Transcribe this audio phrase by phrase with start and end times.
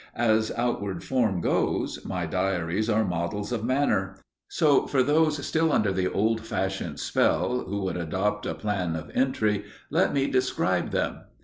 [0.15, 4.15] As outward form goes, my diaries are models of manner.
[4.49, 9.11] So for those still under the old fashioned spell, who would adopt a plan of
[9.13, 11.19] entry, let me describe them.